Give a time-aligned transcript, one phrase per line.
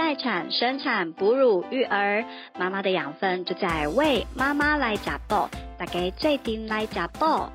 [0.00, 2.24] 待产、生产、哺乳、育儿，
[2.58, 5.46] 妈妈的养分就在为妈妈来加爆，
[5.76, 7.52] 大家最顶来加爆。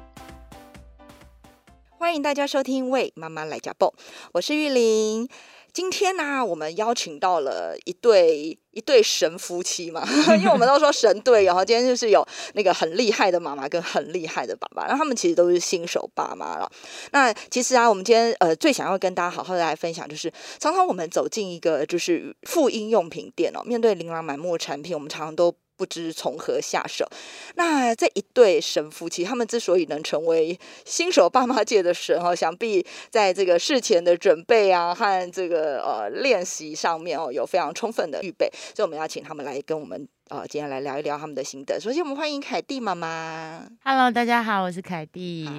[1.97, 3.87] 欢迎大家收听《为妈妈来加爆》，
[4.31, 5.27] 我是玉玲。
[5.75, 10.07] 今天呢，我们邀请到了一对一对神夫妻嘛，
[10.39, 16.71] 因为我们都说神队，然后今天就是有那个很厉害的妈妈跟很厉害的爸爸，那他们其实都是新手爸妈了。
[17.11, 25.53] 那其实啊，我们今天呃最想要跟大家好好的来分享，就是常常我们走进一个就是妇婴用品店哦，面对琳琅满目的产品，我们常常都。
[25.77, 27.07] 不知从何下手。
[27.55, 38.49] 那这一对神夫妻，他们之所以能成为新手爸妈界的神哦，想必在这个事前的准备啊和这个呃练习上面哦，有非常充分的预备。
[38.75, 41.79] 所以我们要请他们来跟我们呃今天来聊一聊他们的心得。
[41.79, 43.65] 首先，我们欢迎凯蒂妈妈。
[43.83, 45.49] Hello，大家好，我是凯蒂。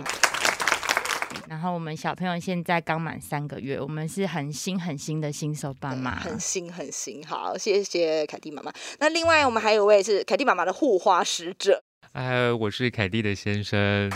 [1.49, 7.25] 然后我们小朋友现在刚满三个月，我们是很新很新的新手爸妈，很新很新。
[7.27, 8.73] 好，谢谢凯蒂妈妈。
[8.99, 14.11] 那另外我们还有位是凯蒂妈妈的护花使者，哎，我是凯蒂的先生，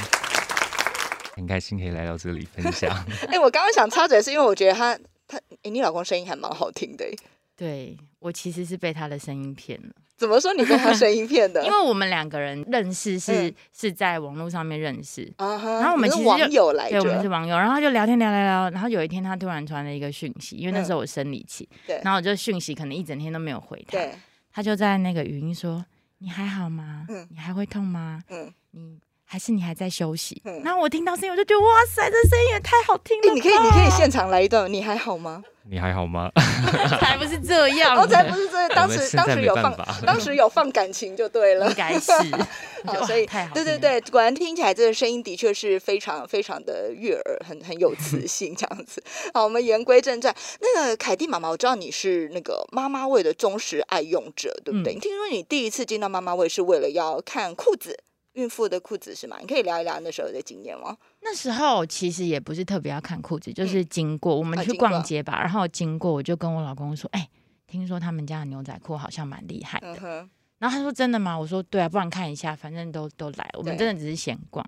[1.36, 2.90] 很开心可以来到这里分享。
[3.28, 4.98] 哎，我刚刚想插嘴是因为我觉得他
[5.28, 7.04] 他，哎，你老公声音还蛮好听的。
[7.56, 9.94] 对我其实是被他的声音骗了。
[10.20, 11.60] 怎么说你被他声音骗的？
[11.64, 23.98] 因为我们两个人认识是是在网络上面认识，然后我们是网友来，对，我们是网友，然后就聊天聊聊聊，然后有一天他突然传了一个讯息，因为那时候我生理期，对，然后我就讯息可能一整天都没有回他，
[24.52, 25.82] 他就在那个语音说
[26.18, 27.06] ：“你还好吗？
[27.08, 28.22] 嗯，你还会痛吗？
[28.28, 28.98] 嗯，你
[29.30, 33.32] 还是你还在休息？”然后我听到声音，我就觉得哇塞，这声音也太好听了！
[33.32, 35.44] 你可以你可以现场来一段，你还好吗？
[35.70, 36.28] 你还好吗？
[36.98, 38.68] 才不是这样，哦，才不是这样。
[38.70, 42.10] 当时当时有放，当时有放感情就对了，应该是。
[43.06, 49.04] 所以，对对对，果然听起来这个声音的确是非常非常的悦耳，很很有磁性这样子。
[49.34, 50.34] 好，我们言归正传。
[50.60, 54.94] 那个凯蒂妈妈，我知道你是那个妈妈味的忠实爱用者，对不对？
[54.94, 58.02] 你听说你第一次进到妈妈味是为了要看裤子。
[58.34, 59.38] 孕妇的裤子是吗？
[59.40, 60.96] 你可以聊一聊那时候的经验吗？
[61.22, 67.28] 那时候其实也不是特别要看裤子，就是经过我们去逛街吧，然后经过我就跟我老公说：“哎，
[67.66, 74.64] 听说他们家的牛仔裤好像蛮厉害的。”然后他说：“真的吗？”我说：“对啊，不然看一下，反正都都来，我们真的只是闲逛。”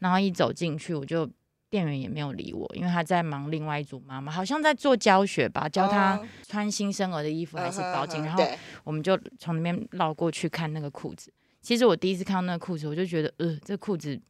[0.00, 1.28] 然后一走进去，我就
[1.68, 8.24] 店员也没有理我，因为他在忙另外一组妈妈，好像在做教学吧，教他穿新生儿的衣服还是包巾。
[8.24, 8.42] 然后
[8.84, 11.32] 我们就从那边绕过去看那个裤子。
[11.62, 14.20] 其实我第一次看到那个裤子，我就觉得，呃，这裤子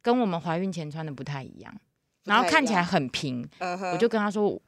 [0.00, 1.74] 跟我们怀孕前穿的不太一样，
[2.24, 3.46] 然后看起来很平。
[3.92, 4.58] 我就跟他说：“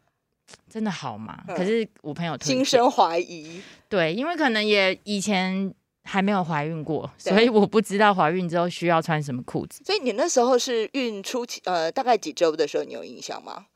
[0.69, 9.83] 真的好吗？”可是我朋友心生怀疑，对，因为可能也以前还没有怀孕过，所以我不知道怀孕之后需要穿什么裤子。
[9.85, 13.67] 所以你那时候是孕初期，呃，大概几周的时候，你有印象吗？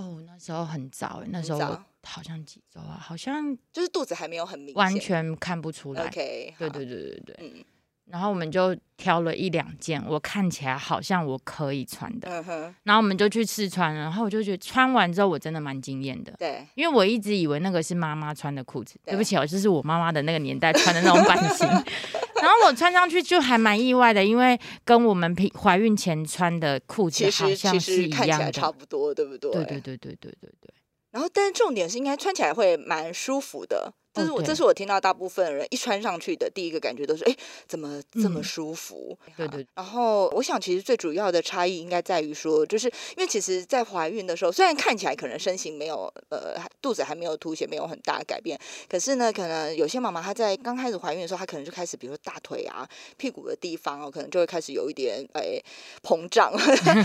[0.00, 1.78] 哦，那时候很早，那时候。
[2.04, 2.96] 好像几周啊？
[2.98, 6.06] 好像就是肚子还没有很明显，完全看不出来。
[6.06, 7.36] OK，对对对对对。
[7.40, 7.62] 嗯，
[8.06, 12.42] 然后我们就挑了一两件，我看起来好像我可以穿的。
[12.84, 16.32] 然后我们就去试穿，然后我就觉得穿完之后我真的蛮惊艳的。
[16.38, 16.66] 对。
[16.76, 21.68] 因为我一直以为那个是妈妈穿的裤子，对不起哦，就是我妈妈的那个年代穿的那种版型。
[22.42, 29.50] 然后我穿上去就还蛮意外的，因为跟我们平怀孕前穿的裤子好像是一样的，差不多，对不对？
[29.50, 30.74] 对对对对对对对。
[31.10, 33.92] 然后，但是重点是应该穿起来会蛮舒服的。
[34.18, 37.36] 这是我，这是我听到大部分人一穿上去的第一个感觉都是，哎，
[37.66, 39.16] 怎么这么舒服？
[39.36, 39.66] 对对。
[39.74, 48.58] 然后，我想其实最主要的差异应该在于说，就是因为其实，在怀孕的时候，虽然看起来可能身形没有，呃，肚子还没有凸显，没有很大的改变，
[48.88, 55.60] 可是呢，可能有些妈妈她在刚开始怀孕的时候，她可能就开始，比如说大腿啊、屁股的地方哦，可能就会开始有一点哎
[56.02, 56.52] 膨胀，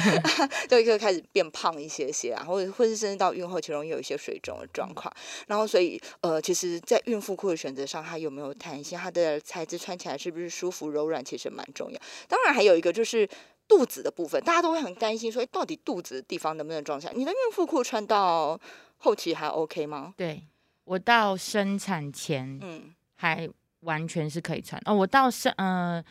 [0.68, 5.14] 就会开始变胖一些些啊，或者或是甚至到孕后期容易有一些水肿的状况。
[5.48, 8.98] 然后，所以呃，其实，在孕妇裤的选择上，它有没有弹性？
[8.98, 11.24] 它的材质穿起来是不是舒服、柔软？
[11.24, 12.00] 其实蛮重要。
[12.28, 13.28] 当然，还有一个就是
[13.68, 17.10] 肚子的部分，大家都会很担心，说到底肚子的地方能不能装下？
[17.16, 18.60] 你的孕妇裤穿到
[18.98, 20.14] 后期还 OK 吗？
[20.18, 20.44] 对
[20.86, 23.50] 我到生产前，嗯，还
[23.82, 24.82] 完全是可以穿。
[24.86, 26.04] 哦，我到生呃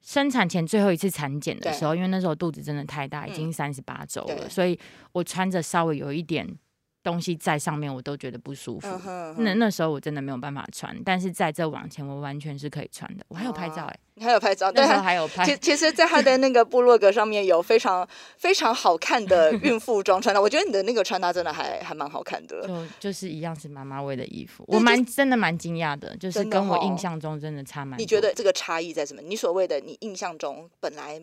[0.00, 4.78] 生产前最后一次产检的时候，因为那时候肚子真的太大，已经三十八周了，所以
[5.12, 6.58] 我穿着稍微有一点。
[7.08, 8.86] 东西在上面我都觉得不舒服，
[9.38, 13.24] 那那时候我真的没有办法穿，但是在这往前我完全是可以穿的。
[13.28, 14.70] 我还有拍照哎，你还有拍照？
[14.72, 15.44] 对，还有拍。
[15.46, 18.06] 其其实，在他的那个部落格上面有非常
[18.36, 22.68] 非常好看的 孕妇装穿搭，我觉得你的那个穿搭真的还还蛮好看的。
[22.68, 27.98] 就就是一样是妈妈味的衣服，我蛮真的蛮惊讶的，就是跟我印象中真的差蛮。
[27.98, 29.22] 你觉得这个差异在什么？
[29.22, 31.22] 你所谓的你印象中本来。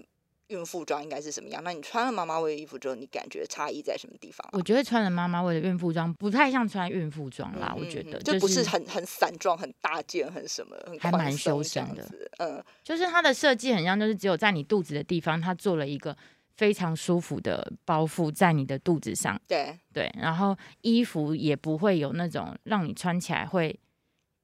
[0.49, 1.63] 孕妇装应该是什么样？
[1.63, 4.47] 那你穿了妈妈味的衣服之后，你感觉差异在什么地方？
[4.53, 12.07] 我觉得穿了妈妈味的孕妇装不太像穿孕妇装啦，我觉得就不是很很散装、很大件、很什么，还蛮修身的。
[12.37, 16.15] 嗯，就是它的设计很像，就是只有在你肚子的地方，它做了一个
[16.55, 19.39] 非常舒服的包覆在你的肚子上。
[19.47, 23.75] 对对，然后衣服也不会有那种让你穿起来会，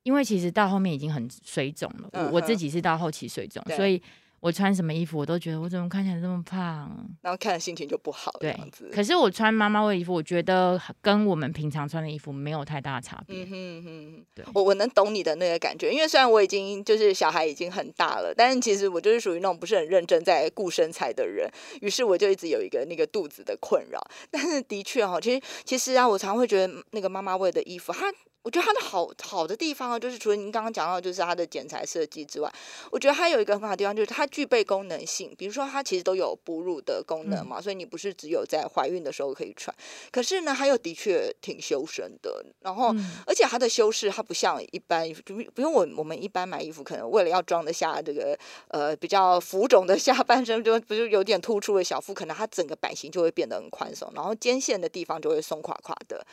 [0.01, 2.09] 因为其实到后面已经很水肿了。
[2.13, 4.01] 我我自己是到后期水肿，所以。
[4.41, 8.31] 我穿什么衣服，我都觉得我怎么看起来这么胖，然后看心情就不好。
[8.39, 8.59] 对，
[8.91, 13.43] 可是我穿妈妈味衣服，我觉得跟我们平常穿的衣服没有太大的差别。
[13.43, 21.47] 嗯哼哼，对，我我能懂你的那个感觉，因为虽然我已经就是小孩已经很大了，但是其实我就是属于那种不是很认真在顾身材的人，
[21.81, 24.01] 于是我就一直有一个那个肚子的困扰。
[24.31, 28.11] 但是的确哈，其实其实啊，我常会觉得那个妈妈味的衣服，它。
[28.43, 32.51] 我觉得它的好好的地方啊，就是除了您刚刚讲到，就是它的剪裁设计之外，
[32.91, 35.33] 我觉得它有一个很好的地方，就是它具备功能性。
[35.37, 39.75] 比如说，它其实都有哺乳的功能嘛，所以你不是只有在怀孕的时候可以穿。
[40.11, 42.43] 可是呢，它又的确挺修身的。
[42.61, 42.93] 然后，
[43.27, 48.37] 而且它的修饰，它不像一般，就不用我我们一般买衣服，可能为了要装得下这个
[48.69, 56.25] 呃比较浮肿的 下半身，就不是有点突出的小腹，可能它整个版型就会变得很宽松，然后肩线的地方就会松垮垮的。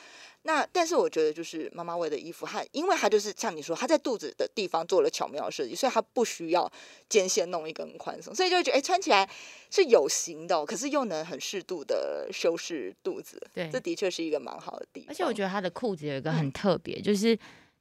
[0.42, 6.70] 那但是我觉得就是妈妈味的衣服，它因为它就是像你说，它在肚子的地方做了巧妙设计，所以它不需要
[7.08, 9.28] 肩线弄一根宽松，所以就觉得哎穿起来
[9.70, 13.38] 是有型的，可是又能很适度的修饰肚子。
[13.52, 15.08] 对，这的确是一个蛮好的地方。
[15.10, 17.38] 而且我觉得它的裤子有一个很特别，就是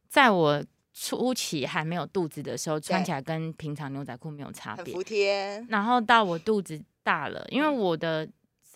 [0.09, 0.61] 在我
[0.93, 5.65] 初期还没有肚子的时候，穿起来跟平常牛仔裤没有差别，服帖。
[5.69, 8.27] 然后到我肚子大了，因为我的。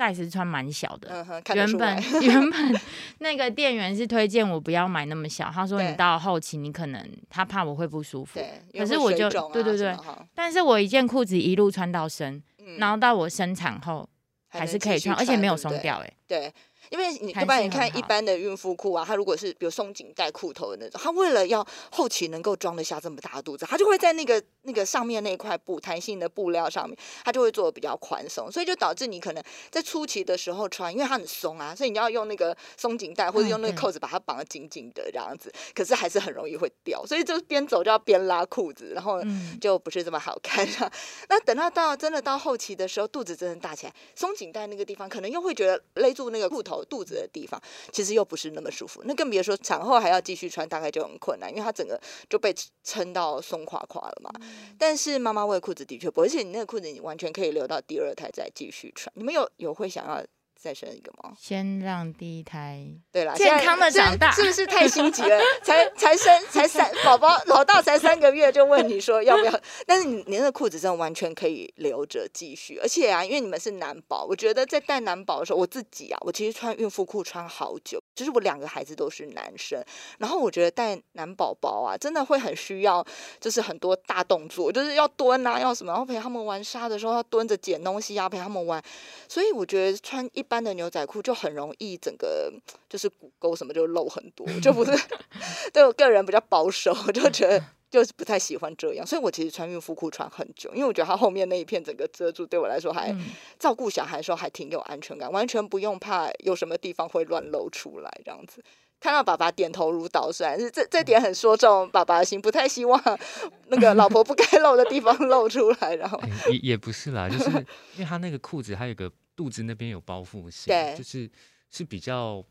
[0.01, 2.81] Size 穿蛮小的，原本 原本
[3.19, 8.39] 那个店员是推荐我不要买那么小，他说你到后期你可能他怕我会不舒服，
[8.73, 9.95] 可是我就对对对，
[10.33, 12.41] 但是我一件裤子一路穿到身，
[12.79, 14.07] 然后到我生产后
[14.49, 16.51] 还是可以穿，而且没有松掉，哎，对。
[16.91, 39.21] 因为你一般你看一般的孕妇裤啊，它如果是比如松紧带裤头的那种，它为了要后期能够装得下这么大的肚子，它就会在那个那个上面那块布弹性的布料上面，它就会做的比较宽松，所以就导致你可能在初期的时候穿，因为它很松啊，所以你要用那个松紧带或者用那个扣子把它绑得紧紧的这样子，可是还是很容易会掉，所以就边走就要边拉裤子，然后
[39.61, 40.67] 就不是这么好看。
[41.29, 46.80] 那等到到真的到后期的时候，肚子真的大起来，松紧带那个地方可能又会觉得勒住那个裤头。
[46.85, 47.61] 肚子的地方
[47.91, 51.99] 其实又不是那么舒服，那更别说产后还要继续穿，大概就很困难，因为它整个
[52.29, 54.31] 就被撑到松垮垮了嘛。
[54.77, 59.11] 但是妈妈喂裤子的确不，而且你那个裤子你完全可以留到第二胎再继续穿。
[59.15, 60.23] 你们有有会想要？
[60.61, 61.35] 再生一个吗？
[61.39, 65.41] 先让第一胎对啦，健康的长大，是不是太心急了？
[65.63, 69.59] 才才生才三宝宝，老大才三个月就问你说要不要？
[69.87, 72.77] 但是你那个裤子真的完全可以留着继续。
[72.77, 79.83] 而且啊，因为你们是男宝，我觉得在带男宝的时候，我自己啊，我其实穿孕妇裤穿好久，就是我两个孩子都是男生，
[80.19, 83.03] 然后我觉得带男宝宝啊，真的会很需要，
[83.39, 88.79] 就是很多大动作，就是要蹲啊，要什么，然后陪他们玩沙的时候要蹲着捡东西啊，陪他们玩。
[89.27, 90.45] 所以我觉得穿一。
[90.51, 92.51] 般的牛仔裤就很容易整个
[92.89, 94.91] 就是骨沟什么就露很多，就不是
[95.71, 103.15] 对我个人比较保守，我就觉得 就是不太喜欢这样，所以我其实穿孕妇裤穿很久，因为我觉得它后面那一片整个遮住，对我来说还
[103.57, 108.61] 照顾小孩的时候还挺有安全感，完全不用怕有什么地方会乱露出来这样子。
[108.99, 113.01] 看到爸爸点头如捣蒜，这这点很说中爸爸的心，不太希望
[113.69, 115.95] 那个老婆不该露的地方露出来。
[115.95, 116.21] 然后
[116.51, 117.49] 也也不是啦，就是
[117.95, 119.11] 因为他那个裤子还有个。
[119.35, 121.29] 肚子那边有包覆性，对，就是
[121.69, 122.45] 是比较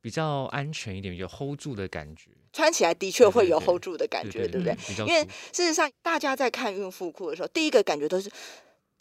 [0.00, 2.30] 比较安全一点，有 hold 住的感觉。
[2.52, 4.76] 穿起来的确会有 hold 住的感觉，对不对？
[5.06, 5.22] 因为
[5.52, 8.30] 事实上，大家在看孕妇裤的时候，第一个感觉都是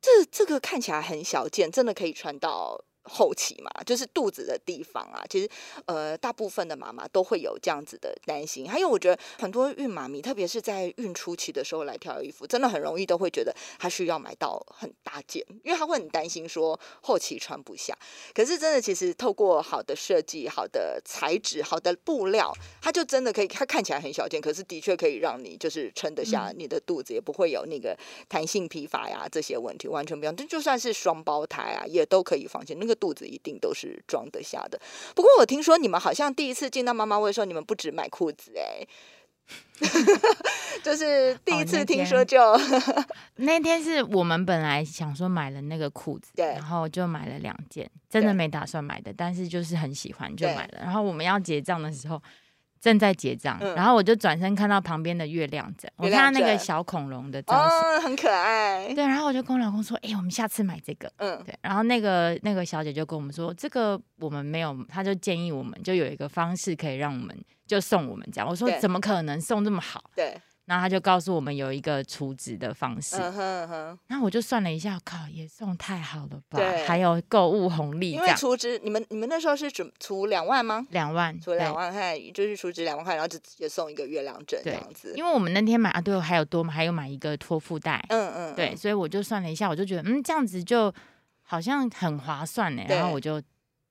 [0.02, 2.84] 这这个看起来很小件，真的可以穿到。
[3.04, 5.50] 后期嘛，就是肚子的地方啊，其实
[5.86, 8.70] 呃，大部分的妈妈都会有这样子的担心。
[8.70, 17.94] 还有，我觉得很多孕妈咪，特别是在孕初期的时候来挑衣服，真的很容易都会觉得她需要买到很大件，因为她会很担心说后期穿不下。
[18.34, 27.98] 可是真的，其实透过好的设计、好的材质、好的布料，它就真的可以，它看起来很小件，可是的确可以让你就是撑得下你的肚子，也不会有那个
[28.30, 30.34] 弹性疲乏呀这些问题，完全不用。
[30.34, 32.78] 这就算是双胞胎啊，也都可以放心。
[32.80, 32.93] 那个。
[32.96, 34.80] 肚子一定都是装得下的。
[35.16, 38.86] 不过我听说你们好像第一次进到妈妈位的时候，你们不止买裤子哎，
[40.84, 42.40] 就是第一次听说就
[43.38, 50.80] 那天是我们本来想说买了那个裤子，对，然后就买了两件，真的没打算买的，但是就是很喜欢就买了。
[50.82, 52.22] 然后我们要结账的时候。
[52.84, 58.94] 正在结账，然后我就转身看到旁边的月亮枕，我看到那个小恐龙的造型，很可爱。
[58.94, 61.58] 对，然后我就跟我老公说：“哎，我们下次买这个。”嗯，对。
[61.62, 67.34] 然后那个那个小姐就跟我们说：“这个我们没有。”她就建议我们就有一个方式可以让我们
[67.66, 68.50] 就送我们这样。
[68.50, 70.36] 我说：“怎么可能送这么好？”对。
[70.66, 76.58] 然后他就告诉我们有一个储值的方式，然后我就算了一下，靠，也送太好了吧？
[76.58, 80.86] 对，还有购物红利，因为储值，你们你们那时候是准储两万吗？
[80.92, 85.14] 两万，储两万块，就是储值两万块，然后就直接送一个月亮枕这样子。
[85.18, 90.94] 因为我们那天买啊，对，还有多嘛，还有买一个托付袋，嗯嗯，对，所以我就算了一下，我就觉得，嗯，这样子就
[91.42, 92.84] 好像很划算呢。
[92.88, 93.42] 然后我就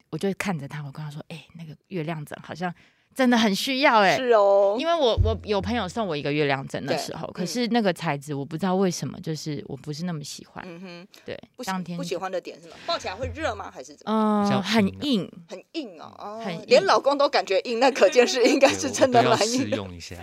[0.09, 2.75] 我就看着他，我跟他说，哎，那个月亮枕好像。
[3.15, 10.65] 真的很需要哎，是哦，因为我我有朋友送我一个月亮枕的时候，可是那个材质我不知道为什么，就是我不是那么喜欢。
[10.67, 12.77] 嗯哼，对，当天不喜欢的点是什么？
[12.87, 13.71] 抱起来会热吗？
[13.71, 14.51] 还是怎么？
[14.51, 19.61] 嗯，很硬，很硬哦，很连老公都感觉硬，那可见是应该是真的蛮硬。
[19.61, 20.17] 试用一下，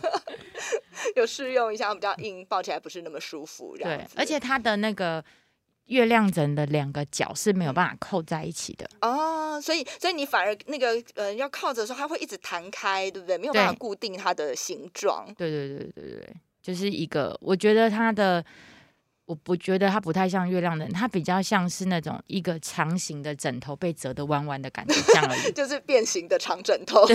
[1.16, 3.76] 有试用一下，比较硬，抱起来不是那么舒服。
[3.76, 5.24] 对，而且它的那个。
[5.90, 13.38] 月亮枕的两个角是没有办法扣在一起的哦，所以所以你反而那个呃要靠着的时候，它会一直弹开，对不对？
[13.38, 15.26] 没有办法固定它的形状。
[15.36, 18.44] 对对对对对，就是一个，我觉得它的。
[19.26, 25.52] 我不觉得它不太像月亮人，它比较像是那种一个长形的枕头被折得弯弯的感觉，这样而已。
[25.54, 27.06] 就是变形的长枕头。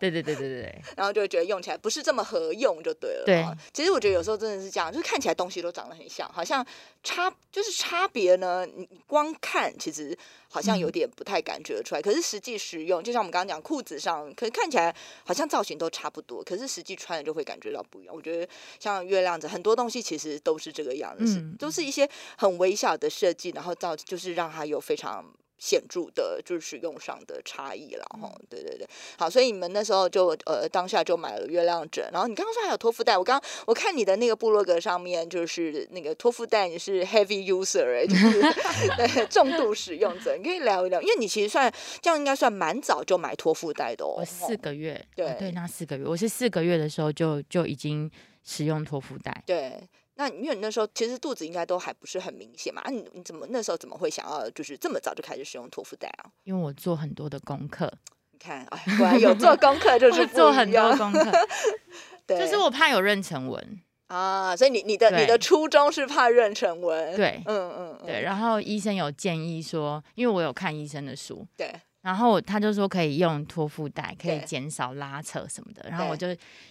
[0.00, 0.82] 对对对对对对。
[0.96, 3.22] 然后就会觉得用起来不是这么合用，就对了。
[3.24, 3.44] 对。
[3.72, 6.66] 其实我觉得有时候真的是这样，就是看起来东西都长得很像，好像
[7.04, 8.66] 差就是差别呢。
[8.66, 10.18] 你光看其实。
[10.52, 14.92] 好像有点不太感觉出来，可是实际使用，就像我们刚刚讲裤子上，可是看起来
[15.24, 18.12] 好像造型都差不多，可是实际穿了就会感觉到不一样。
[18.12, 25.24] 我觉得像月亮子很多东西其实都是这个样子，都是一些很微小的设计，然后造就是让它有非常。
[25.60, 28.88] 显著的就是使用上的差异了哈，对对对，
[29.18, 38.40] 好，所以你们那时候就呃当下就买了月亮枕，然后你刚刚说还有托腹带，我刚我看你的那个部落格上面就是那个托腹带，你是 heavy user 哎，就是
[38.96, 48.10] 对重度使用者，你可以聊一聊，因为你其实算这样应该算蛮早就买托腹带的哦，我四个月，对对，那四个月，我是四个月的时候就就已经
[48.44, 49.78] 使用托腹带，对。
[50.20, 56.28] 那因为你那时候其实肚子应该都还不是很明显嘛，啊，你你怎么那时候怎么会想要就是这么早就开始使用托腹带啊？
[56.44, 57.90] 因为我做很多的功课，
[58.32, 61.32] 你看，哎，果然有做功课就是做很多功课，
[62.26, 71.72] 对，就是我怕有妊娠纹啊，所以你你的你的初衷是怕妊娠纹，对，嗯嗯对，然后医生有建议说，因为我有看医生的书，对。
[72.02, 75.88] 然后他就说可以用托腹带，可以减少拉扯什么的。
[75.88, 76.28] 然后我就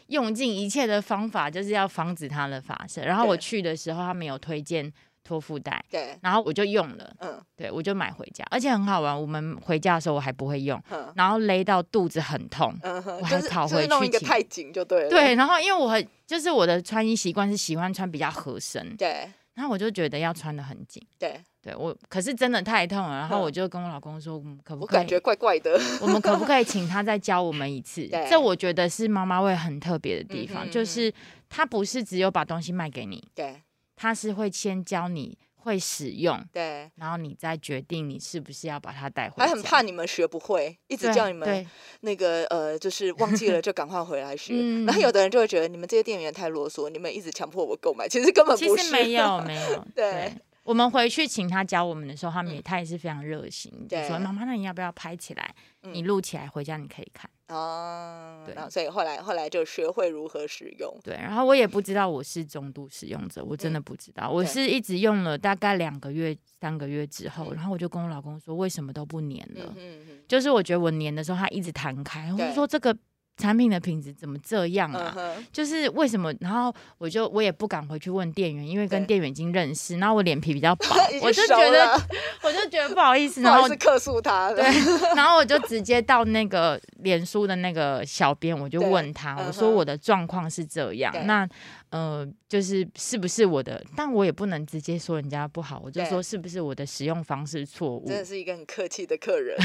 [0.07, 3.05] 用尽一切的方法，就是要防止它的发生。
[3.05, 4.91] 然后我去的时候，他没有推荐
[5.23, 6.17] 托腹带，对。
[6.23, 9.21] 然后我就用了，嗯，对，我就买回家，而且很好玩。
[9.21, 10.81] 我们回家的时候我还不会用，
[11.13, 15.09] 然后勒到肚子很痛，我还跑回去弄一个太紧就对了。
[15.09, 19.29] 对，然后因为我很就是我的穿衣习惯是喜欢穿比较合身，对。
[19.53, 21.39] 然后我就觉得要穿的很紧，对。
[21.61, 24.99] 对我，可是真的太痛了，然后我就跟我老公说，可不可以？
[24.99, 25.79] 感觉怪怪的。
[26.01, 28.07] 我们可不可以 请他再教我们一次？
[28.29, 31.13] 这我觉得是妈妈会很特别的地方，就是
[31.49, 33.61] 他不是只有把东西卖给你，对，
[33.95, 39.45] 他是会先教你会使用，对，然后你再决定你是不是要把它带回来。
[39.45, 41.67] 还很怕你们学不会，一直叫你们
[41.99, 44.55] 那个呃，就是 忘记了就赶快回来学。
[44.85, 50.31] 然后有的人就会觉得你们这些店员太啰嗦，你们一直强迫我购买，其实根本不是，没有没有， 对。
[50.69, 55.55] 我们回去请他教我们的时候，他们也他也是非常热心，就说：“妈妈，那你要不要拍起来？
[55.81, 60.95] 你录起来回家你可以看。”哦，对，所以后来后来就学会如何使用。
[61.03, 64.29] 对，然后我也不知道我是中度使用者，我真的不知道。
[64.29, 72.31] 我是一直用了大概两个月、三个月之后，然后我就跟我老公说：“为什么都不粘了？”嗯就是我觉得我粘的时候，它一直弹开。
[72.31, 72.95] 我就说这个。
[73.39, 75.15] 产品的品质怎么这样啊？
[75.51, 76.33] 就是为什么？
[76.41, 80.85] 然后我就我也不敢回去问店员，因为跟店员已经认识，然后我脸皮比较薄，
[81.23, 81.99] 我就觉得
[82.43, 84.51] 我就觉得不好意思，然后是客诉他。
[84.51, 84.63] 对，
[85.15, 91.47] 然后我就直接到那个脸书的那个小编，我就问他，我说我的状况是这样，那。
[91.91, 93.83] 呃，就是是不是我的？
[93.95, 98.05] 但我也不能直接说人家不好，我就说是不是我的使用方式错误？
[98.07, 99.57] 真的是一个很客气的客人，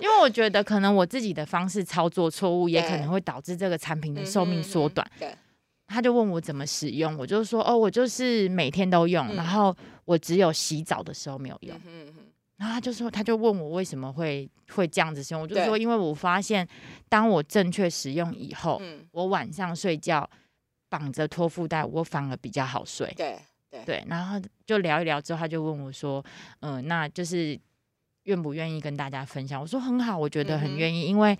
[0.00, 5.06] 因为我觉得可能我自己的方式操作错误，也可能会导致这个产品的寿命缩短。
[5.18, 5.34] 对，
[5.86, 11.78] 他就问我怎么使用，我就说哦，我就是每天都用，然后我只有洗澡的时候没有用。
[11.86, 12.06] 嗯
[12.58, 16.66] 然后他就说，他就问我为什么会会这样子使用，我就说因为我发现
[17.08, 18.80] 当我正确使用以后，
[19.10, 20.28] 我晚上睡觉。
[20.88, 23.12] 绑着托腹带，我反而比较好睡。
[23.16, 23.36] 对
[23.68, 26.24] 对对，然后就聊一聊之后，他就问我说
[26.62, 27.58] ：“嗯，那就是
[28.22, 29.60] 愿不愿意跟大家分享？
[29.60, 31.36] 我说很好，我觉得很愿意，因为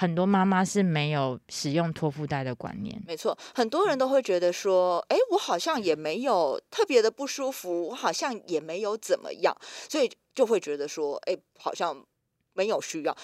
[0.00, 2.98] 很多妈妈是没有使用托腹带的观念。
[3.06, 9.54] 没错，很多人都会觉得说，哎，我好像也没有特别的不舒服，我好像也没有怎么样，
[9.90, 12.02] 所以就会觉得说，哎，好像
[12.54, 13.14] 没有需要。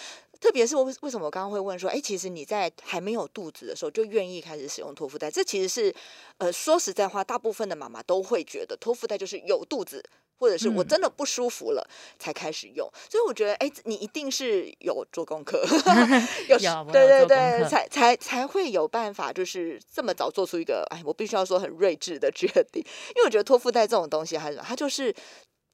[0.41, 5.31] 特别是我为什么我刚刚会问说，哎，其实你在还没有肚子的时候就愿意开始使用托腹带？
[5.31, 5.95] 这其实是，
[6.39, 10.05] 呃，说实在话，大部分的妈妈都会觉得托腹带就是有肚子。
[10.39, 11.89] 或者是我真的不舒服了
[12.19, 15.65] 才开始用，所以我觉得，哎，你一定是有做功课，
[16.47, 16.59] 有
[16.93, 25.11] 对对对，才才才会有办法，就是这么早做出一个，哎，我必须要说很睿智的决定，因为我觉得托腹带这种东西，还是它就是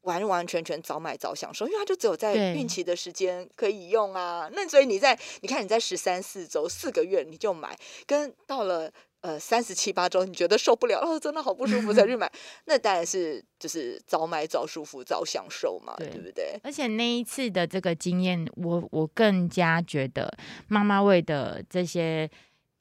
[0.02, 4.49] 完完全全早买早享受，因为它就只有在孕期的时间可以用啊。
[4.52, 8.90] 那所以你在你看你在十三四周四个月你就买，跟到了。
[9.23, 12.28] 呃，三十七八周，你觉得受不了哦，真的好不舒服才去买，
[12.66, 16.59] 那当然是就是早买早舒服早享受嘛，对不对？
[16.64, 22.28] 而且那一次的这个经验，我我更加觉得妈妈味的这些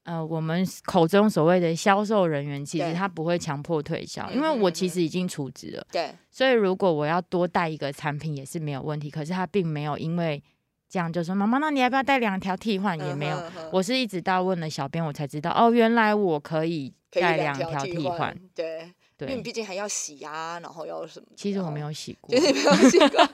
[0.03, 10.43] 呃，我们口中所谓的销售人员，其实他不会强迫推销，因为我其实已经储值了，对，所以如果我要多带一个产品也是没有问题，可是他并没有因为。
[10.93, 12.99] 这样就说妈妈，那你要不要带两条替换？
[12.99, 13.41] 也没有，
[13.71, 18.37] 我是一直到问了小编，我才知道哦，原来我可以带两条替换。
[18.53, 18.91] 对，
[19.21, 21.27] 因为毕竟还要洗啊，然后要什么？
[21.37, 23.25] 其实我 没有洗过，没有洗过。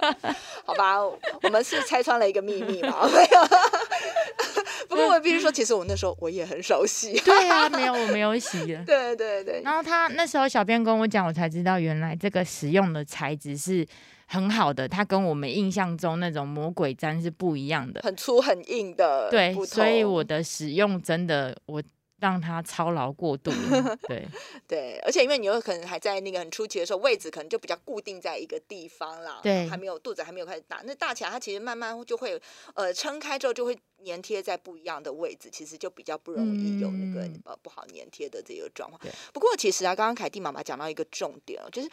[0.66, 3.08] 好吧，我们是拆穿了一个秘密嘛？
[3.08, 4.57] 没有。
[4.98, 7.13] 不过我必须说，其实我那时候我也很少洗。
[7.20, 8.66] 对啊，没有，我没有洗。
[8.86, 9.62] 对对对。
[9.63, 13.86] 然后他那时候小编跟我讲，我才知道原来这个使用的材质是。
[14.30, 19.30] 很好的，它跟我们印象中那种魔鬼毡是不一样的，很粗很硬的。
[19.32, 21.82] 对，所以我的使用真的我
[22.20, 23.52] 让他操劳过度。
[24.08, 24.28] 对
[24.68, 32.42] 对，而且因为你有可能还在那个很初期的时候，位置可能就比较固定在一个地方啦，对，还没有肚子还没有开始大，那大起来它其实慢慢就会
[32.74, 39.00] 呃撑开之后就会粘贴在不一样的位置，其实就比较不容易有那个呃不好粘贴的这个状况。
[39.34, 41.90] 不过其实啊，刚刚凯蒂妈妈讲到一个重点哦，就是。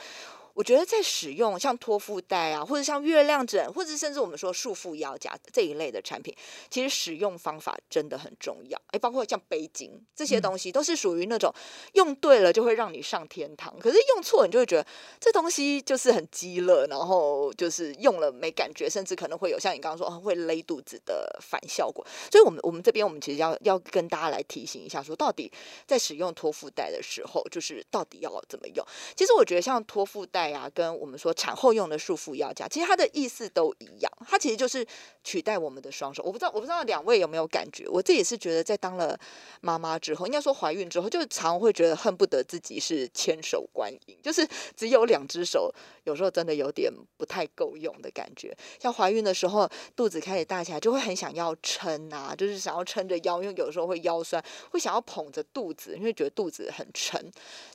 [0.54, 6.32] 我觉得在使用像托腹带啊，或者像月亮枕，或者甚至我们说束缚腰夹这一类的产品，
[6.70, 8.80] 其实使用方法真的很重要。
[8.92, 11.52] 哎，包括像背巾这些东西，都是属于那种
[11.95, 14.86] 用对了就会让你上天堂，可是用错你就会觉得
[15.19, 22.06] 这东西就是很鸡肋，然后就是用了没感觉，甚至可能会有像你刚刚说会勒肚子的反效果。
[22.30, 25.50] 所以，我们我们这边我们其实要要跟大家来提醒一下，说到底
[25.84, 28.86] 在使用托腹带的时候，就是到底要怎么用？
[29.17, 30.44] 其实我觉得像托腹带。
[30.49, 34.87] 呀，跟我们说产后用的束缚腰夹，其实它的意思都一样，它其实就是
[35.23, 36.23] 取代我们的双手。
[36.23, 37.87] 我不知道，我不知道两位有没有感觉？
[37.89, 39.19] 我自己是觉得，在当了
[39.61, 45.73] 妈妈之后，应该说怀孕之后，就常会觉得恨不得自己是千手观音，就是只有两只手，
[46.04, 48.57] 有时候真的有点不太够用的感觉。
[48.78, 57.21] 像怀孕的时候，肚子开始大起来，就会很想要撑啊，就是想要撑着腰，因为有时候会腰酸，会想要捧着肚子，因为觉得肚子很沉。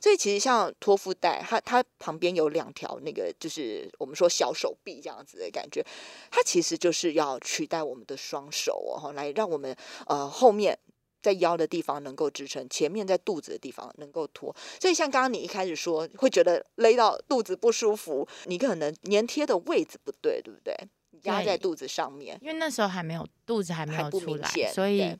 [0.00, 2.59] 所以其实像托腹带，它它旁边有两。
[2.60, 5.84] 两条那个就是我们说小手臂这样子的感觉，
[6.30, 9.74] 它其实就是要取代我们的双手哦，来让我们
[10.06, 10.78] 呃后面
[11.22, 14.54] 在腰的地方能够支撑，前面在肚子的地方能够托。
[14.80, 20.74] 所以像刚刚你一开始说会觉得勒到肚子不舒服，你可能粘贴的位置不对，对不对？
[21.24, 25.14] 压在肚子上面，因为那时候还没有肚子还没有出来，所以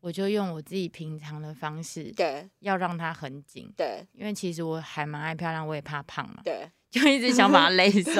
[0.00, 6.70] 我就用我自己平常的方式，对，要让它很紧，对，因为其实我还蛮爱漂亮，我也怕胖嘛，对。
[6.90, 8.14] 就一直想把它勒 上，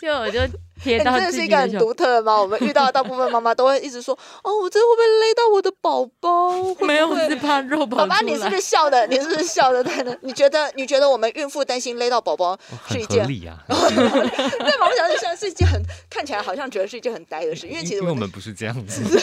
[0.00, 0.38] 就我就
[0.80, 2.40] 贴到这是一个很独特的吗？
[2.40, 6.52] 我们遇到的大部分妈妈都会一直说：“哦，我这会不会勒到我的宝宝？”
[6.86, 7.98] 没有，我是怕肉宝。
[7.98, 9.04] 宝宝，你是不是笑的？
[9.08, 9.82] 你是不是笑的？
[9.82, 10.16] 在那？
[10.22, 10.70] 你觉得？
[10.76, 12.56] 你觉得我们孕妇担心勒到宝宝
[12.88, 13.28] 是一件？
[13.28, 13.58] 理啊。
[13.68, 19.02] 对，宝宝讲的现在是一件很看起来好像觉得是一件很呆的事，因为其实我们不是这样子。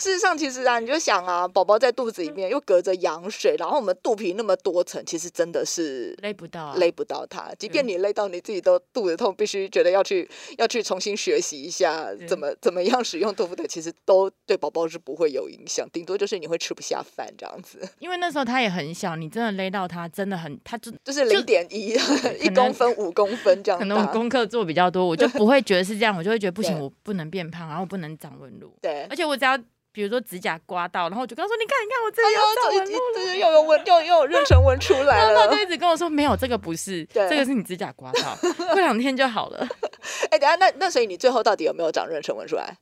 [0.00, 7.52] 事实上，其实啊，你就想啊，宝宝在肚子里面又隔着羊水，然后我们肚皮那么多层，其实真的是勒不到，勒不到它。
[7.58, 17.78] 即便你勒到你自己都肚子痛，必须觉得要去要去重新学习一下怎么怎么样使用豆腐的，其实都对宝宝是不会有影响，顶多就是你会吃不下饭这样子。
[18.00, 21.94] 因为那时候他也很小，你真的勒到他，真的很，他就就是零点一
[22.40, 23.78] 一公分五公分这样。
[23.78, 28.72] 可能我功课做比较多，我就不会觉得是这样，我就会觉得不行， 我不能变胖，然后不能长纹路。
[28.80, 29.58] 对，而且我只要。
[29.92, 32.40] 比如说指甲刮到，然后我就跟他说：“你看，你看，我这里有
[32.78, 39.66] 纹路了，又有纹，又又有妊娠纹出来了。”然后他就一直跟我说：“没有，这个不是， 这个是你指甲刮到，过两天就好了。
[40.30, 42.76] ”哎，等下，那那所以你最后到底有没有长妊娠纹出来？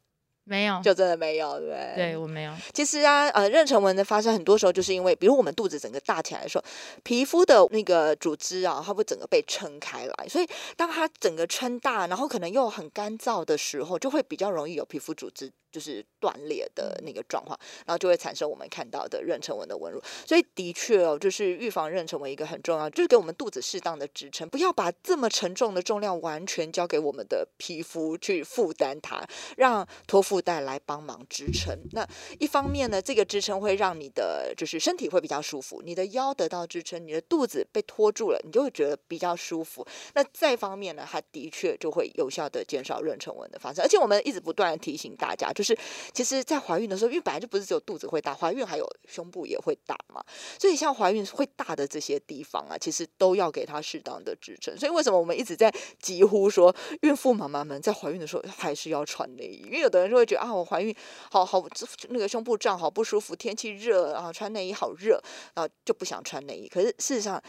[0.48, 2.16] 没有，就真的没有，对对？
[2.16, 2.52] 我没有。
[2.72, 6.64] 其实啊，呃，妊娠纹的发生，很多时候就是因为，比如我们肚子整个大起来的时候，
[7.02, 15.52] 皮肤的那个组织啊，它会整个被撑开来，所以当它整个撑大，然后可能又很干燥的时候，就会比较容易有皮肤组织。
[15.70, 20.02] 就是断裂的那个状况，然后就会产生我们看到的妊娠纹的纹路。
[20.26, 29.22] 所以的确哦，就是预防妊娠纹一个很重要，就是给我们肚子适当的支撑，不要把这么沉重的重量完全交给我们的皮肤去负担它，
[29.58, 31.78] 让托带来帮忙支撑。
[31.92, 32.06] 那
[32.38, 39.86] 一方面呢，这个支撑会让你的就是身体会比较舒服，你的腰得到支撑，你的肚子被托住了，你就会觉得比较舒服。
[40.14, 43.84] 那再方面呢，它的确就会有效的减少妊娠纹的发生。
[43.84, 45.52] 而且我们一直不断的提醒大家。
[45.52, 45.76] 就是，
[46.12, 50.22] 其实，在怀孕的时候，因为本来就不是只有肚子会大，怀孕还有胸部也会大嘛，
[50.58, 54.76] 所以像怀孕会大的这些地方啊，其实都要给它适当的支撑。
[54.78, 59.62] 所以为什么我们一直在疾呼说，孕妇妈妈们在怀孕的时候还是要穿内衣？
[59.64, 60.94] 因为有的人就会觉得啊，我怀孕
[61.32, 61.66] 好好
[62.10, 65.20] 那个胸部胀好不舒服，天气热啊，穿内衣好热，
[65.54, 66.68] 然后就不想穿内衣。
[66.68, 67.42] 可是事实上，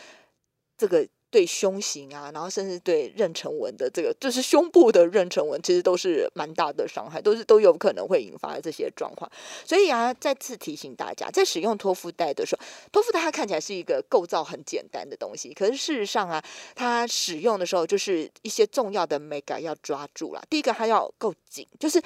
[0.77, 1.07] 这个。
[1.31, 9.29] 对胸型啊，然后甚至对妊娠纹的这个，就是胸部的妊娠纹，其实都是蛮大的伤害，都是都有可能会引发这些状况。
[9.63, 16.43] 所以啊，再次提醒大家，在使用托腹带的时候，托腹带它看起来是一个构造很简单的东西，可是事实上啊，
[16.75, 20.43] 它使用的时候就是一些重要的美感要抓住了。
[20.49, 22.01] 第一个，它要够紧，就是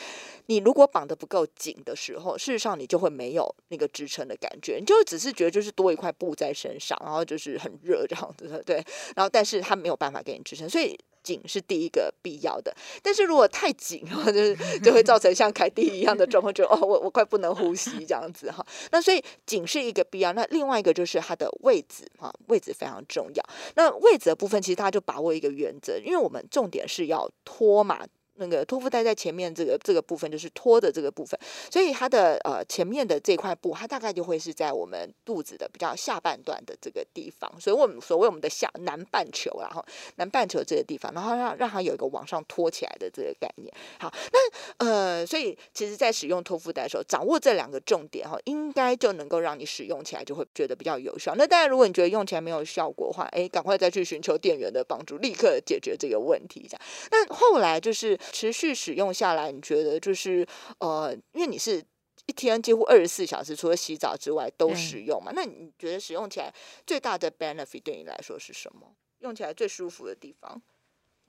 [0.47, 8.83] 你如果绑得不够紧的时候，事实上你就会没有那个支撑的感觉，你就只是觉得就是多一块布在身上，然后就是很热这样子，对。
[9.15, 12.75] 然后，但是他没有办法给你支撑，所以紧是第一个必要的。
[13.01, 18.65] 但是如果太紧，就是就会造成像凯蒂一样的状况，就哦，我我快不能呼吸这样子哈。
[18.91, 20.33] 那所以紧是一个必要。
[20.33, 23.43] 那另外一个就是它的位置哈，位置非常重要。
[23.75, 28.05] 那位置的部分，其实大家就把握一个原则，因为我们重点是要拖嘛。
[28.35, 31.39] 那个托腹带在前面这个这个部分就是托的这个部分，
[31.71, 43.71] 所以它的呃前面的这块布，它大概就会是在我们肚子的比较下半段的这个地方，所以我们所谓我们的下南半球，然后南半球这个地方，然后让让它有一个往上托起来的这个概念。
[43.99, 51.35] 好，那呃，所以其实在使用托腹带的时候，掌握这两个重点哈，应该就能够让你使用起来就会觉得比较有效。
[51.35, 56.67] 那当然，如果你觉得用起来没有效果的话，哎，赶快再去寻求店员的帮助，立刻解决这个问题。
[56.67, 58.17] 这样，那后来就是。
[58.31, 60.47] 持续使用下来，你觉得就是
[60.79, 61.83] 呃，因为你是
[62.25, 65.31] 一天几乎二十四小时，除了洗澡之外都使用嘛？
[65.35, 66.53] 那你觉得使用起来
[66.87, 68.95] 最大的 benefit 对你来说是什么？
[69.19, 70.61] 用起来最舒服的地方？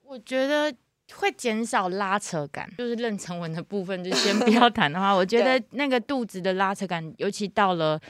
[0.03, 0.75] 我觉得
[1.15, 8.01] 会减少拉扯感，就是妊娠纹的部分，就先不要谈的话，我觉得那个肚子的拉扯感，尤其到了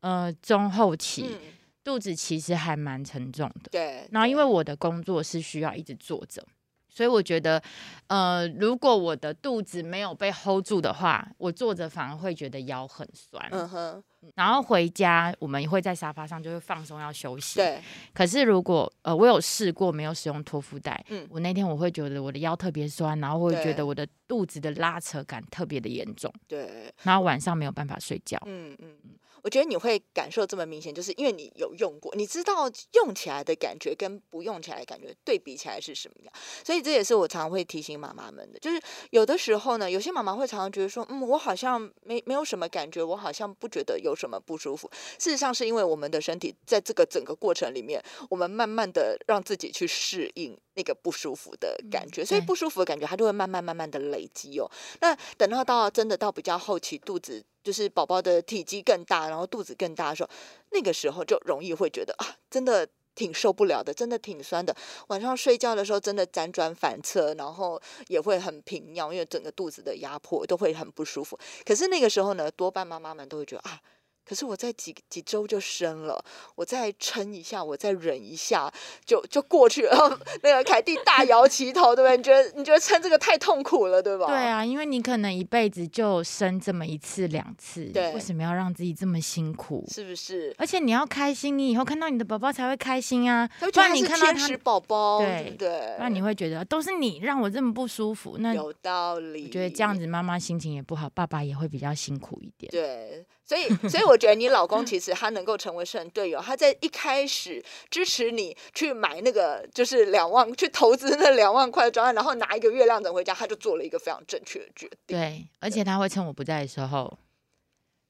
[0.00, 1.36] 呃中后期，
[1.82, 3.70] 肚子其实还蛮沉重的。
[3.70, 4.06] 对。
[4.10, 6.46] 然后因为我的工作是需要一直坐着。
[6.94, 7.60] 所以我觉得，
[8.06, 13.46] 呃，如果我的肚子没有被 hold 住的话，我坐着反而会觉得腰很酸。
[13.50, 14.04] 嗯哼。
[14.36, 17.56] 然后回家我们会在沙发上就会放松要休息。
[17.56, 17.78] 对。
[18.14, 26.32] 可是如果呃我有试过没有使用托腹带，嗯，我那天我会觉得我的腰特别酸，然后会觉得我的肚子的拉扯感特别的严重。
[26.48, 26.90] 对。
[27.02, 28.40] 然后晚上没有办法睡觉。
[28.46, 29.10] 嗯嗯嗯。
[29.44, 36.32] 我觉得你会感受这么明显，就是因为你有用过，你知道用起来的感觉跟不用起来的感觉对比起来是什么样。
[36.64, 38.80] 所以这也是我常会提醒妈妈们的，就是
[39.10, 44.90] 有的时候呢，有些妈妈会常常觉得说，嗯，我好像没没有什么感觉，我好像不觉得有什么不舒服。
[45.18, 54.70] 事实上是因为我们的身体在这个整个过程里面，我们慢慢的让自己去适应那个不舒服的感觉，所以不舒服的感觉它就会慢慢慢慢的累积哦。
[55.00, 57.44] 那等到到真的到比较后期，肚子。
[57.64, 60.28] 就是宝宝的体积更大，然后肚子更大的时候，
[60.72, 64.76] 那个时候就容易会觉得啊，真的挺受不了的，真的挺酸的。
[65.06, 71.38] 晚上睡觉的时候，真的辗转反侧，然后也会很频尿，因为整个肚子的压迫都会很不舒服。
[71.64, 73.80] 可是那个时候呢，多半妈妈们都会觉得啊。
[74.26, 78.72] 可是我在几几周就生了，我再撑一下，我再忍一下，
[79.04, 80.18] 就就过去了。
[80.42, 82.16] 那个凯蒂大摇其头，对不对？
[82.16, 84.26] 你觉得你觉得撑这个太痛苦了，对吧？
[84.26, 89.84] 对啊，因为你可能一辈子就生这么一次两次，对，为什么要让自己这么辛苦？
[89.90, 90.54] 是不是？
[90.58, 93.48] 而且你要开心，你以后看到你的宝宝才会开心啊。
[93.60, 98.36] 不然你看到他宝宝，对对，那你会觉得都是你让我这么不舒服。
[98.38, 99.44] 那有道理。
[99.44, 102.70] 我觉得这样子妈妈心情也不好，爸爸也会比较辛苦一点。
[102.70, 103.26] 对。
[103.46, 115.18] 所以，所以我觉得你老公其实他能够成为神队友，他在一开始支持你去买那个就是两万去投资那两万块的专案，然后拿一个月亮枕回家，他就做了一个非常正确的决定。
[115.18, 117.18] 对，而且他会趁我不在的时候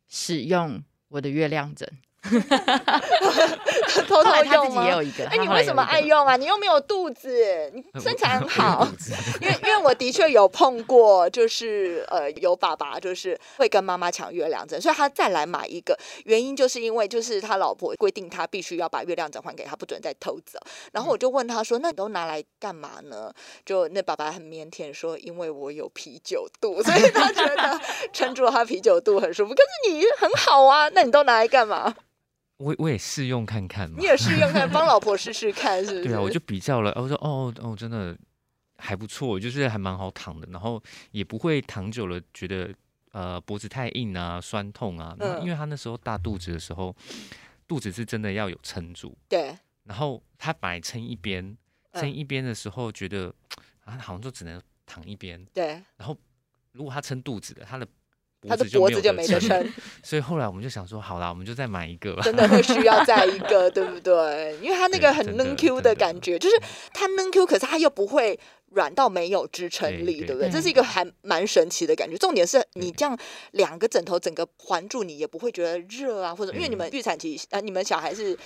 [0.08, 1.88] 使用我的月亮枕。
[4.08, 4.84] 偷偷用吗？
[4.86, 5.26] 也有一个。
[5.26, 6.36] 哎，你为什么爱用啊？
[6.36, 8.88] 你又没有肚子，你 身材很好。
[9.40, 20.58] 因为因为我的确有碰过，就是呃，有爸爸就是会跟妈妈抢月亮枕，所以他再来买一个，原因就是因为就是他老婆规定他必须要把月亮枕还给他，不准再偷走。
[20.92, 23.32] 然后我就问他说：“那你都拿来干嘛呢？”
[23.66, 27.80] 就那爸爸很腼腆说：“因为我有啤酒肚，所以他觉得
[28.12, 29.54] 撑住他啤酒肚很舒服。
[29.54, 31.94] 可是你很好啊，那你都拿来干嘛？”
[32.64, 36.04] 我我也试用看看嘛，你也试用看，帮老婆试试看，是不是？
[36.08, 38.16] 对啊，我就比较了，我说哦哦，真的
[38.78, 42.74] 还不错，就是还蛮好躺的，然后也不会躺久了觉得
[43.12, 45.14] 呃脖子太硬啊、酸痛啊。
[45.20, 46.96] 嗯，因为他那时候大肚子的时候，
[47.68, 49.14] 肚子是真的要有撑住。
[49.28, 49.54] 对。
[49.84, 51.54] 然后他本来撑一边，
[51.92, 53.30] 撑一边的时候觉得
[53.84, 55.44] 啊好像就只能躺一边。
[55.52, 55.82] 对。
[55.98, 56.16] 然后
[56.72, 57.86] 如果他撑肚子的，他的。
[58.48, 62.22] 他的脖子就没得撑， 所以后来我们就想说，好啦，我们就再买一个吧。
[62.22, 64.56] 真的会需要再一个， 对不对？
[64.62, 66.60] 因为他那个很嫩 Q 的感觉，就是
[66.92, 68.38] 它嫩 Q，可是它又不会
[68.70, 70.50] 软到没有支撑力，对不对？
[70.50, 72.16] 这是一个还蛮神奇的感觉。
[72.16, 73.18] 重点是你这样
[73.52, 78.36] 两个枕头整个环住你，也不会觉得热啊，或者因为你们预产期啊，你们小孩是。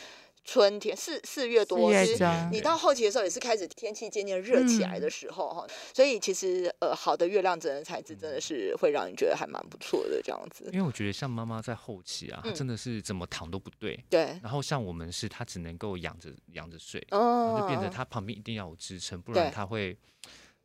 [0.50, 10.64] 春天四四月多，其实你到后期的时候也是开始天气渐渐热起来的时候哈，所以其实呃好的月亮真的材质真的是会让你觉得还蛮不错的这样子。
[10.72, 14.02] 因为我觉得像妈妈在后期啊，她真的是怎么躺都不对。
[14.08, 14.40] 对。
[14.42, 19.94] 然后像我们是她只能够仰着仰着睡，就变得她旁边一定要有支撑，不然她会。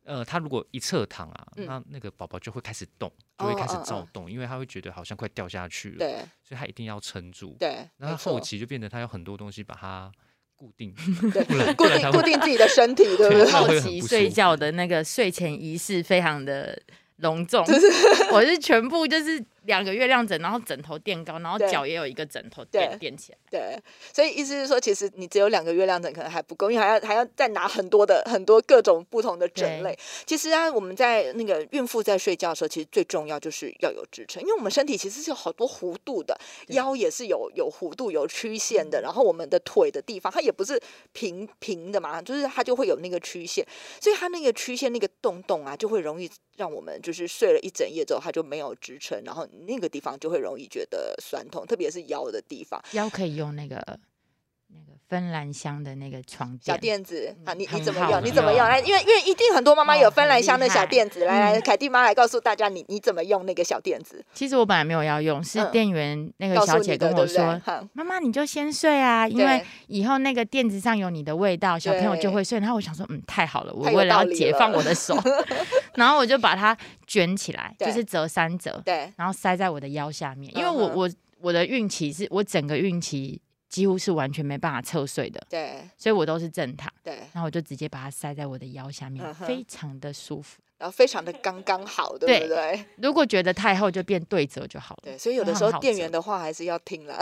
[0.04, 10.12] 呃，他如果一侧躺啊，那那个宝宝就会开始动，就会开始躁动，因为他会觉得好像快掉下去了，对，所以他一定要撑住，对，那后期就变得他有很多东西把它
[10.54, 10.94] 固定，
[11.32, 13.50] 对，固定固定自己的身体，对不对？
[13.50, 16.80] 后期睡觉的那个睡前仪式非常的
[17.16, 17.64] 隆重，
[18.30, 19.44] 我是全部就是。
[19.64, 23.38] 两个月亮枕，然后枕头垫高，然后脚也有一个枕头垫垫起来。
[23.50, 23.78] 对，
[24.12, 29.96] 所以意思是说，其实你只有两个月亮枕可能还不够，因为还要还要再拿很多的很多各种不同的枕类。
[30.26, 39.00] 其实啊，我们在那个孕妇在睡觉的时候，其实最重要就是要有支撑，因为我们身体其实是有好多弧度的，腰也是有有弧度、有曲线的。
[39.00, 40.80] 然后我们的腿的地方，它也不是
[41.12, 43.66] 平平的嘛，就是它就会有那个曲线，
[44.00, 49.48] 所以它那个曲线那个洞洞啊，就会容易让我们就是睡了一整夜之后，它就没有支撑，然后。
[49.66, 52.82] 那个地方就会容易觉得酸痛，特别是腰的地方。
[52.92, 53.98] 腰可以用那个
[55.06, 58.24] 芬兰香的那个床小垫子啊，你你怎么用？
[58.24, 58.66] 你怎么用？
[58.66, 61.24] 来，因为因为一定很多妈妈有芬兰香的小垫子。
[61.24, 64.24] 来来，凯蒂妈来告诉大家，你你怎么用那个小垫子？
[64.32, 67.60] 其实我本来没有要用，是店员那个小姐跟我说
[67.92, 75.16] ：“妈妈你就先睡啊，因为以后那个垫子上有你的味道，小朋友就会睡。”然后我想说：“嗯，太好了，我为了要解放我的手。
[75.94, 80.50] ”然后我就把它卷起来，就是折三折，对，然后塞在我的腰下面。
[80.56, 81.10] 因为我我
[81.40, 83.40] 我的孕期是我整个孕期
[83.74, 90.62] 几乎是完全没办法侧睡的，对，所以我都是正躺，对，然后我就直接把它塞在我的腰下面，非常的舒服。
[90.78, 92.84] 然后非常的刚刚好，对不对？
[92.96, 95.02] 如果觉得太厚，就变对折就好了。
[95.04, 97.16] 对，所以有的时候店员的话还是要听了，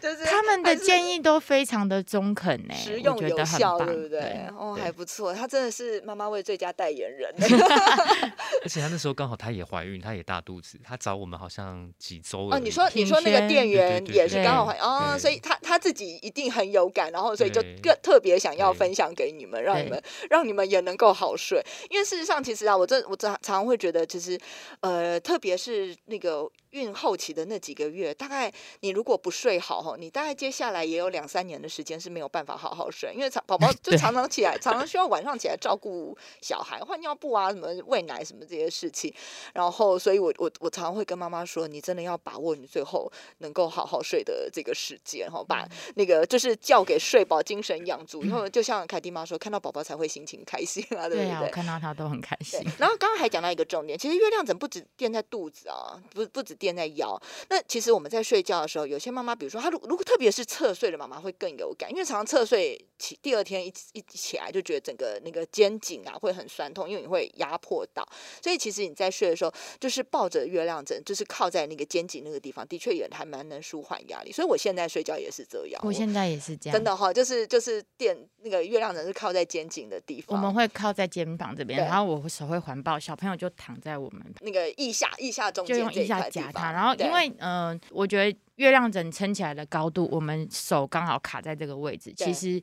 [0.00, 4.46] 就是他们的建议都非常的中肯呢，实用有效，对不对？
[4.56, 7.30] 哦，还不错，他真的是妈妈味最佳代言人。
[8.64, 12.58] 而且他那时候刚好他也怀孕，他也大肚子，他找我们好像几周哦。
[12.58, 21.62] 你说你说那个店员也是刚好怀哦，所以他他自己一定很有感，然后所以就更特别想要分享给你们，让你们让你们也能够好睡。
[21.90, 24.38] 因为事实上，其实啊，我这我常常会觉得，其实
[24.80, 26.50] 呃，特别是那个。
[26.72, 39.12] 孕后期的那几个月，大概你如果不睡好哈，你大概接下来也有两三年的时间是没有办法好好睡，因为常宝宝 就常常起来，常常需要晚上起来照顾小孩，换尿布啊，什么喂奶什么这些事情。
[39.52, 48.24] 然后，所以我我我常常会跟妈妈说，你真的要把握你最后能够好好睡的这个时间哈，把那个就是叫给睡饱，精神养足。
[48.24, 51.46] 以后就像凯蒂妈说，看到宝宝才会心情开心啊，对不对？
[51.46, 52.58] 我看到他都很开心。
[52.78, 56.56] 然后刚刚还讲到一个重点，其实月亮枕不止垫在肚子啊，不不止。
[56.62, 68.06] 垫在腰，那其实我们在睡觉的时候，有些妈妈，比如说她如如果特别是侧睡的妈妈会更有感，因为常常侧睡起，第二天一一起来就觉得整个那个肩颈啊会很酸痛，因为你会压迫到，
[68.40, 74.30] 所以其实你在睡的时候，就是抱着月亮枕，就是靠在那个肩颈那个地方，的确也还蛮能舒缓压力。
[74.30, 86.51] 所以我现在睡觉也是这样，我现在也是这样，真的哈，就是就是垫那个月亮枕是靠在肩颈的地方，我们会靠在肩膀这边，然后我手会环抱，小朋友就躺在我们那个腋下腋下中间腋下夹。
[86.52, 92.62] 它，然后因为嗯，我觉得月亮枕撑起来的高度，我们手刚好卡在这个位置，其实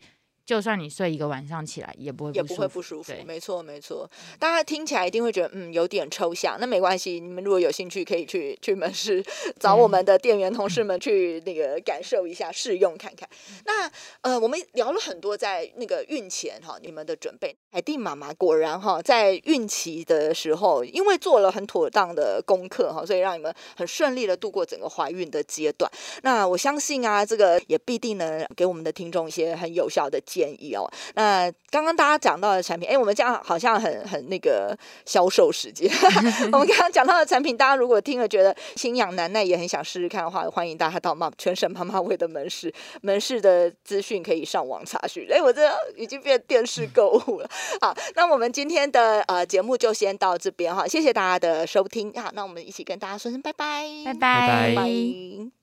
[0.50, 3.14] 就算你睡一个晚上起来也不会也不会不舒服。
[3.24, 4.10] 没错没错，
[4.40, 9.24] 大家听起来一定会觉得嗯有点抽象，那没关系，你们如果有兴趣可以去去门市
[9.60, 13.30] 找我们的店员同事们 去那个感受一下试用看看。
[13.66, 25.92] 那呃我们聊了很多在那个孕前哈你们的准备，海蒂妈妈果然哈在孕期的时候因为做了很妥当的功课哈，所以让你们很顺利的度过整个怀孕的阶段。
[26.24, 30.20] 那我相信啊这个也必定能给我们的听众一些很有效的。
[30.40, 34.74] 建议哦，那刚刚大家讲到的产品，哎，我们这样好像很很那个
[35.06, 35.92] 销售时间。
[36.54, 45.28] 我们刚刚讲到的产品，大家如果听了觉得心痒难耐，也很想试试看的话，欢迎大家到妈全省妈妈味的门市，门市的资讯可以上网查询。
[45.30, 47.50] 哎，我这已经变电视购物了。
[47.82, 52.14] 好，那我们今天的呃节目就先到这边哈，谢谢大家的收听。
[52.14, 55.59] 好，那我们一起跟大家说声拜拜，拜拜拜。